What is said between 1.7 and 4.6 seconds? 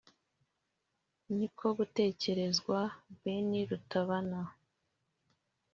gutekerezwa Ben Rutabana